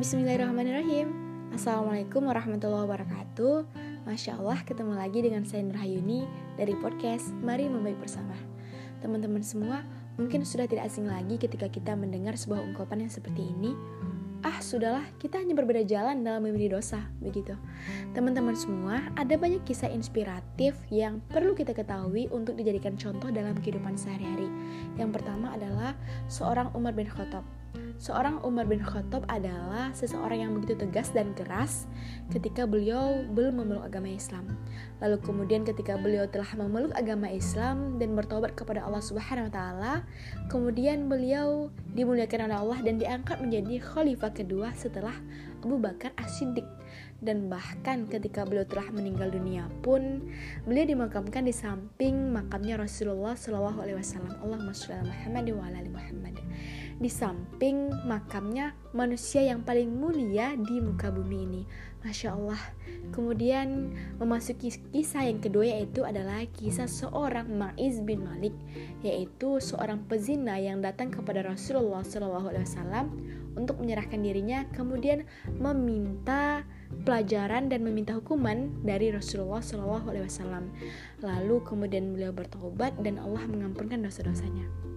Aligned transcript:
Bismillahirrahmanirrahim. 0.00 1.12
Assalamualaikum 1.52 2.24
warahmatullahi 2.24 2.88
wabarakatuh. 2.88 3.68
Masya 4.08 4.40
Allah 4.40 4.56
ketemu 4.64 4.96
lagi 4.96 5.20
dengan 5.20 5.44
saya 5.44 5.60
Nurhayuni 5.60 6.24
dari 6.56 6.72
podcast 6.72 7.28
Mari 7.44 7.68
Membaik 7.68 8.00
Bersama. 8.00 8.32
Teman-teman 9.04 9.44
semua 9.44 9.84
mungkin 10.16 10.40
sudah 10.48 10.64
tidak 10.64 10.88
asing 10.88 11.04
lagi 11.04 11.36
ketika 11.36 11.68
kita 11.68 11.92
mendengar 12.00 12.32
sebuah 12.32 12.64
ungkapan 12.64 13.04
yang 13.04 13.12
seperti 13.12 13.44
ini. 13.44 13.76
Ah 14.40 14.56
sudahlah 14.64 15.04
kita 15.20 15.36
hanya 15.36 15.52
berbeda 15.52 15.84
jalan 15.84 16.24
dalam 16.24 16.48
memilih 16.48 16.80
dosa 16.80 17.04
begitu. 17.20 17.52
Teman-teman 18.16 18.56
semua 18.56 19.04
ada 19.20 19.36
banyak 19.36 19.68
kisah 19.68 19.92
inspiratif 19.92 20.80
yang 20.88 21.20
perlu 21.28 21.52
kita 21.52 21.76
ketahui 21.76 22.24
untuk 22.32 22.56
dijadikan 22.56 22.96
contoh 22.96 23.28
dalam 23.28 23.52
kehidupan 23.60 24.00
sehari-hari. 24.00 24.48
Yang 24.96 25.20
pertama 25.20 25.52
adalah 25.52 25.92
seorang 26.24 26.72
Umar 26.72 26.96
bin 26.96 27.04
Khattab 27.04 27.44
Seorang 28.00 28.40
Umar 28.48 28.64
bin 28.64 28.80
Khattab 28.80 29.28
adalah 29.28 29.92
seseorang 29.92 30.40
yang 30.40 30.52
begitu 30.56 30.72
tegas 30.72 31.12
dan 31.12 31.36
keras 31.36 31.84
ketika 32.32 32.64
beliau 32.64 33.28
belum 33.28 33.60
memeluk 33.60 33.84
agama 33.84 34.08
Islam. 34.08 34.56
Lalu 35.04 35.20
kemudian 35.20 35.68
ketika 35.68 36.00
beliau 36.00 36.24
telah 36.24 36.48
memeluk 36.56 36.96
agama 36.96 37.28
Islam 37.28 38.00
dan 38.00 38.16
bertobat 38.16 38.56
kepada 38.56 38.88
Allah 38.88 39.04
Subhanahu 39.04 39.52
wa 39.52 39.54
taala, 39.54 39.92
kemudian 40.48 41.12
beliau 41.12 41.68
dimuliakan 41.92 42.48
oleh 42.48 42.56
Allah 42.56 42.78
dan 42.80 42.96
diangkat 42.96 43.36
menjadi 43.36 43.84
khalifah 43.84 44.32
kedua 44.32 44.72
setelah 44.72 45.12
Abu 45.60 45.76
Bakar 45.76 46.16
As-Siddiq. 46.16 46.64
Dan 47.20 47.52
bahkan 47.52 48.08
ketika 48.08 48.48
beliau 48.48 48.64
telah 48.64 48.88
meninggal 48.96 49.28
dunia 49.28 49.68
pun 49.84 50.24
beliau 50.64 50.88
dimakamkan 50.88 51.44
di 51.44 51.52
samping 51.52 52.32
makamnya 52.32 52.80
Rasulullah 52.80 53.36
Wasallam. 53.36 54.40
Allahumma 54.40 54.72
sholli 54.72 55.04
Muhammad 55.04 55.44
wa 55.52 55.68
ala 55.68 55.84
Muhammad. 55.84 56.40
Di 56.96 57.08
samping 57.12 57.89
makamnya 58.06 58.74
manusia 58.94 59.42
yang 59.44 59.62
paling 59.62 59.90
mulia 59.90 60.56
di 60.56 60.80
muka 60.82 61.12
bumi 61.12 61.38
ini. 61.46 61.62
Masya 62.00 62.32
Allah. 62.32 62.60
Kemudian 63.12 63.92
memasuki 64.16 64.72
kisah 64.72 65.28
yang 65.28 65.44
kedua 65.44 65.68
yaitu 65.68 66.00
adalah 66.00 66.40
kisah 66.56 66.88
seorang 66.88 67.52
Ma'iz 67.52 68.00
bin 68.00 68.24
Malik, 68.24 68.56
yaitu 69.04 69.60
seorang 69.60 70.08
pezina 70.08 70.56
yang 70.56 70.80
datang 70.80 71.12
kepada 71.12 71.44
Rasulullah 71.44 72.00
SAW 72.00 73.04
untuk 73.52 73.76
menyerahkan 73.84 74.20
dirinya, 74.24 74.64
kemudian 74.72 75.28
meminta 75.60 76.64
pelajaran 77.04 77.68
dan 77.68 77.84
meminta 77.84 78.16
hukuman 78.16 78.72
dari 78.80 79.12
Rasulullah 79.12 79.60
SAW. 79.60 80.72
Lalu 81.20 81.56
kemudian 81.68 82.16
beliau 82.16 82.32
bertobat 82.32 82.96
dan 83.04 83.20
Allah 83.20 83.44
mengampunkan 83.44 84.00
dosa-dosanya 84.00 84.89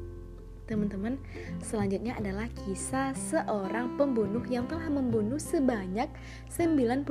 teman-teman. 0.74 1.22
Selanjutnya 1.62 2.18
adalah 2.18 2.50
kisah 2.66 3.14
seorang 3.14 3.94
pembunuh 3.96 4.42
yang 4.50 4.66
telah 4.66 4.90
membunuh 4.90 5.38
sebanyak 5.38 6.10
99 6.50 7.06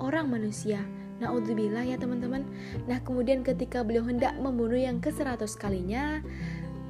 orang 0.00 0.26
manusia. 0.26 0.80
Naudzubillah 1.20 1.84
ya 1.84 2.00
teman-teman. 2.00 2.48
Nah 2.88 3.04
kemudian 3.04 3.44
ketika 3.44 3.84
beliau 3.84 4.08
hendak 4.08 4.32
membunuh 4.40 4.80
yang 4.80 5.02
ke 5.02 5.12
100 5.12 5.44
kalinya 5.60 6.24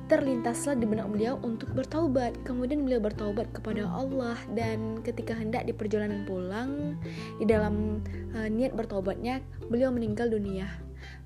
Terlintaslah 0.09 0.73
di 0.81 0.89
benak 0.89 1.12
beliau 1.12 1.36
untuk 1.45 1.69
bertaubat. 1.77 2.33
Kemudian 2.41 2.81
beliau 2.81 2.97
bertaubat 2.97 3.53
kepada 3.53 3.84
Allah 3.84 4.41
Dan 4.56 5.05
ketika 5.05 5.36
hendak 5.36 5.69
di 5.69 5.77
perjalanan 5.77 6.25
pulang 6.25 6.97
Di 7.36 7.45
dalam 7.45 8.01
uh, 8.33 8.48
niat 8.48 8.73
bertaubatnya 8.73 9.45
Beliau 9.69 9.92
meninggal 9.92 10.33
dunia. 10.33 10.64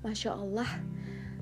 Masya 0.03 0.35
Allah 0.35 0.67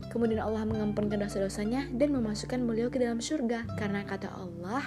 Kemudian 0.10 0.42
Allah 0.42 0.66
mengampunkan 0.66 1.22
dosa-dosanya 1.22 1.92
dan 1.94 2.16
memasukkan 2.16 2.58
beliau 2.66 2.90
ke 2.90 2.98
dalam 2.98 3.22
surga 3.22 3.70
karena 3.78 4.02
kata 4.08 4.32
Allah 4.34 4.84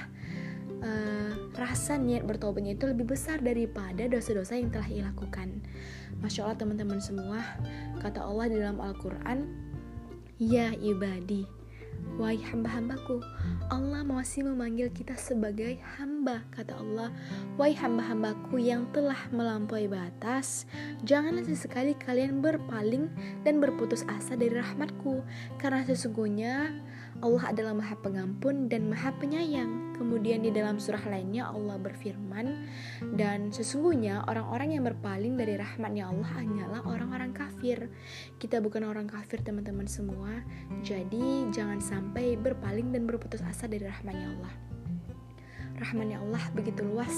uh, 0.85 1.33
rasa 1.55 1.97
niat 1.97 2.27
bertobatnya 2.27 2.75
itu 2.75 2.91
lebih 2.91 3.15
besar 3.15 3.39
daripada 3.39 4.05
dosa-dosa 4.11 4.59
yang 4.59 4.75
telah 4.75 4.89
ia 4.91 5.03
lakukan. 5.07 5.63
Masya 6.21 6.49
Allah 6.49 6.59
teman-teman 6.59 6.99
semua, 6.99 7.41
kata 8.01 8.25
Allah 8.25 8.47
di 8.51 8.57
dalam 8.59 8.81
Al-Quran, 8.81 9.47
Ya 10.43 10.75
ibadi, 10.75 11.47
Wahai 12.15 12.39
hamba-hambaku, 12.47 13.19
Allah 13.75 14.07
masih 14.07 14.47
memanggil 14.47 14.87
kita 14.95 15.19
sebagai 15.19 15.83
hamba, 15.99 16.47
kata 16.55 16.79
Allah. 16.79 17.11
Wahai 17.59 17.75
hamba-hambaku 17.75 18.63
yang 18.63 18.87
telah 18.95 19.19
melampaui 19.35 19.91
batas, 19.91 20.63
janganlah 21.03 21.43
sesekali 21.43 21.99
kalian 21.99 22.39
berpaling 22.39 23.11
dan 23.43 23.59
berputus 23.59 24.07
asa 24.07 24.39
dari 24.39 24.55
rahmatku, 24.55 25.27
karena 25.59 25.83
sesungguhnya 25.83 26.79
Allah 27.25 27.57
adalah 27.57 27.73
maha 27.73 27.97
pengampun 27.97 28.69
dan 28.69 28.93
maha 28.93 29.17
penyayang. 29.17 29.97
Kemudian 29.97 30.45
di 30.45 30.53
dalam 30.53 30.77
surah 30.77 31.01
lainnya 31.09 31.49
Allah 31.49 31.81
berfirman, 31.81 32.67
dan 33.17 33.49
sesungguhnya 33.49 34.27
orang-orang 34.29 34.77
yang 34.77 34.85
berpaling 34.85 35.39
dari 35.39 35.57
rahmatnya 35.57 36.11
Allah 36.11 36.31
hanyalah 36.37 36.81
orang-orang 36.85 37.33
kafir. 37.33 37.89
Kita 38.37 38.61
bukan 38.61 38.85
orang 38.85 39.09
kafir 39.09 39.41
teman-teman 39.41 39.89
semua, 39.89 40.45
jadi 40.85 41.49
jangan 41.55 41.81
sampai 41.81 42.37
berpaling 42.37 42.93
dan 42.93 43.09
berputus 43.09 43.41
asa 43.41 43.71
dari 43.71 43.87
rahmatnya 43.87 44.35
Allah. 44.35 44.74
Rahmatnya 45.75 46.23
Allah 46.23 46.45
begitu 46.55 46.87
luas, 46.87 47.13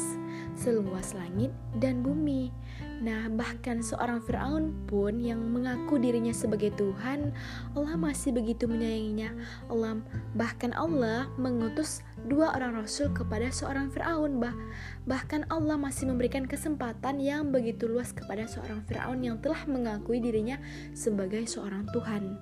seluas 0.56 1.12
langit 1.12 1.52
dan 1.76 2.00
bumi. 2.00 2.48
Nah, 2.96 3.28
bahkan 3.28 3.84
seorang 3.84 4.24
Firaun 4.24 4.72
pun 4.88 5.20
yang 5.20 5.44
mengaku 5.52 6.00
dirinya 6.00 6.32
sebagai 6.32 6.72
Tuhan, 6.80 7.36
Allah 7.76 7.94
masih 8.00 8.32
begitu 8.32 8.64
menyayanginya. 8.64 9.36
Allah 9.68 10.00
bahkan 10.32 10.72
Allah 10.72 11.28
mengutus 11.36 12.00
dua 12.24 12.56
orang 12.56 12.80
rasul 12.80 13.12
kepada 13.12 13.52
seorang 13.52 13.92
Firaun. 13.92 14.40
Bah, 14.40 14.56
bahkan 15.04 15.44
Allah 15.52 15.76
masih 15.76 16.08
memberikan 16.08 16.48
kesempatan 16.48 17.20
yang 17.20 17.52
begitu 17.52 17.84
luas 17.84 18.16
kepada 18.16 18.48
seorang 18.48 18.80
Firaun 18.88 19.20
yang 19.20 19.36
telah 19.44 19.68
mengakui 19.68 20.24
dirinya 20.24 20.56
sebagai 20.96 21.44
seorang 21.44 21.84
Tuhan. 21.92 22.40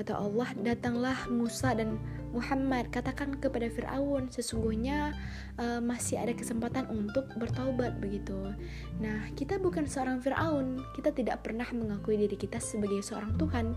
Kata 0.00 0.16
Allah, 0.16 0.48
datanglah 0.56 1.28
Musa 1.28 1.76
dan 1.76 2.00
Muhammad, 2.32 2.88
katakan 2.88 3.36
kepada 3.36 3.68
Firaun, 3.68 4.32
sesungguhnya 4.32 5.12
uh, 5.60 5.76
masih 5.84 6.16
ada 6.16 6.32
kesempatan 6.32 6.88
untuk 6.88 7.28
bertaubat 7.36 8.00
begitu. 8.00 8.56
Nah, 8.96 9.28
kita 9.36 9.60
bukan 9.60 9.84
seorang 9.84 10.24
Firaun, 10.24 10.80
kita 10.96 11.12
tidak 11.12 11.44
pernah 11.44 11.68
mengakui 11.76 12.16
diri 12.16 12.32
kita 12.32 12.56
sebagai 12.64 13.04
seorang 13.04 13.36
Tuhan. 13.36 13.76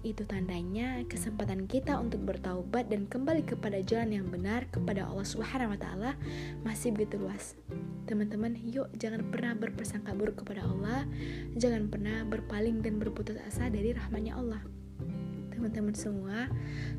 Itu 0.00 0.24
tandanya 0.24 1.04
kesempatan 1.04 1.68
kita 1.68 2.00
untuk 2.00 2.24
bertaubat 2.24 2.88
dan 2.88 3.04
kembali 3.04 3.44
kepada 3.44 3.84
jalan 3.84 4.16
yang 4.16 4.32
benar 4.32 4.64
kepada 4.72 5.04
Allah 5.04 5.28
Subhanahu 5.28 5.76
wa 5.76 5.78
taala 5.82 6.10
masih 6.64 6.96
begitu 6.96 7.20
luas. 7.20 7.52
Teman-teman, 8.08 8.56
yuk 8.64 8.88
jangan 8.96 9.28
pernah 9.28 9.52
berpersangka 9.52 10.16
buruk 10.16 10.40
kepada 10.40 10.64
Allah, 10.64 11.04
jangan 11.52 11.92
pernah 11.92 12.24
berpaling 12.24 12.80
dan 12.80 12.96
berputus 12.96 13.36
asa 13.44 13.68
dari 13.68 13.92
rahmatnya 13.92 14.40
Allah 14.40 14.79
teman-teman 15.60 15.92
semua, 15.92 16.48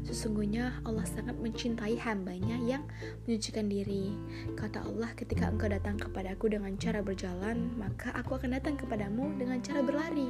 sesungguhnya 0.05 0.85
Allah 0.85 1.01
sangat 1.09 1.33
mencintai 1.41 1.97
hambanya 1.97 2.61
yang 2.61 2.85
menyucikan 3.25 3.66
diri. 3.66 4.13
Kata 4.53 4.85
Allah, 4.85 5.09
ketika 5.17 5.49
engkau 5.49 5.66
datang 5.66 5.97
kepadaku 5.97 6.53
dengan 6.53 6.77
cara 6.77 7.01
berjalan, 7.01 7.73
maka 7.73 8.13
aku 8.13 8.38
akan 8.38 8.53
datang 8.53 8.77
kepadamu 8.77 9.33
dengan 9.41 9.57
cara 9.66 9.81
berlari. 9.81 10.29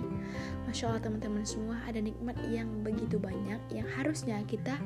Masya 0.64 0.96
Allah 0.96 1.04
teman-teman 1.04 1.44
semua, 1.44 1.76
ada 1.84 2.00
nikmat 2.00 2.40
yang 2.48 2.72
begitu 2.88 3.20
banyak 3.20 3.60
yang 3.68 3.88
harusnya 4.00 4.40
kita 4.48 4.80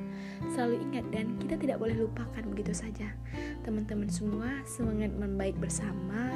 selalu 0.57 0.81
ingat 0.89 1.05
dan 1.13 1.37
kita 1.37 1.53
tidak 1.61 1.77
boleh 1.77 1.93
lupakan 2.01 2.41
begitu 2.49 2.73
saja. 2.73 3.13
Teman-teman 3.61 4.09
semua, 4.09 4.49
semangat 4.65 5.13
membaik 5.13 5.53
bersama. 5.61 6.33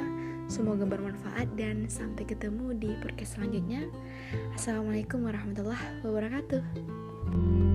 Semoga 0.50 0.82
bermanfaat 0.82 1.54
dan 1.54 1.86
sampai 1.86 2.26
ketemu 2.26 2.74
di 2.74 2.90
podcast 2.98 3.38
selanjutnya. 3.38 3.86
Assalamualaikum 4.58 5.22
warahmatullahi 5.22 6.02
wabarakatuh. 6.02 7.69